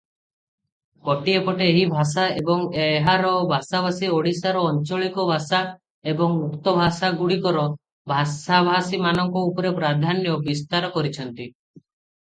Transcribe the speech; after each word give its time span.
ଗୋଟିଏ 1.07 1.41
ପଟେ 1.49 1.65
ଏହି 1.73 1.81
ଭାଷା 1.89 2.23
ଏବଂ 2.41 2.63
ଏହାର 2.85 3.33
ଭାଷାଭାଷୀ 3.51 4.09
ଓଡ଼ିଶାରେ 4.15 4.63
ଆଞ୍ଚଳିକ 4.71 5.27
ଭାଷା 5.33 5.61
ଏବଂ 6.15 6.41
ଉକ୍ତ 6.49 6.75
ଭାଷାଗୁଡ଼ିକର 6.81 7.67
ଭାଷାଭାଷୀମାନଙ୍କ 8.13 9.47
ଉପରେ 9.51 9.75
ପ୍ରାଧାନ୍ୟ 9.81 10.37
ବିସ୍ତାର 10.49 10.91
କରିଛନ୍ତି। 10.97 11.47